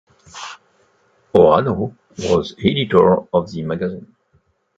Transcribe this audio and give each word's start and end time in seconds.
Orano 1.35 1.95
was 2.17 2.55
editor 2.57 3.19
of 3.35 3.51
the 3.51 3.61
magazine. 3.61 4.15